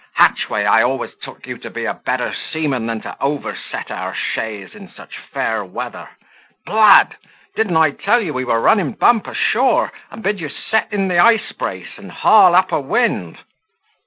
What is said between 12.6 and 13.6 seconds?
a wind?"